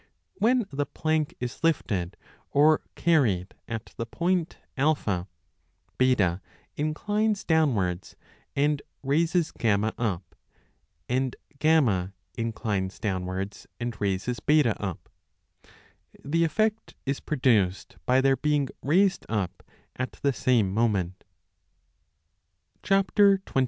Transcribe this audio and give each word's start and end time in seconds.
When 0.33 0.61
the 0.71 0.77
<^ 0.77 0.79
A 0.79 0.85
plank 0.87 1.35
is 1.39 1.63
lifted 1.63 2.17
or 2.49 2.81
carried 2.95 3.53
at 3.67 3.93
the 3.97 4.01
n 4.07 4.07
point 4.07 4.57
A, 4.75 5.27
B 5.99 6.15
inclines 6.75 7.43
downwards 7.43 8.15
and 8.55 8.81
raises 9.03 9.53
T 9.55 9.69
up, 9.69 10.35
and 11.07 11.35
T 11.59 11.67
inclines 12.35 12.97
downwards 12.97 13.67
20 13.77 13.77
and 13.79 14.01
raises 14.01 14.39
B 14.39 14.63
up; 14.63 15.07
the 16.25 16.45
effect 16.45 16.95
is 17.05 17.19
produced 17.19 17.97
by 18.07 18.21
their 18.21 18.37
being 18.37 18.69
raised 18.81 19.23
up 19.29 19.61
at 19.95 20.13
the 20.13 20.33
same 20.33 20.73
moment. 20.73 21.23